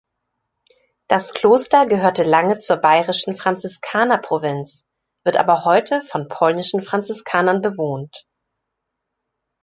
[1.07, 4.83] Das Kloster gehörte lange zur Bayerischen Franziskanerprovinz,
[5.23, 8.25] wird aber heute von polnischen Franziskanern bewohnt.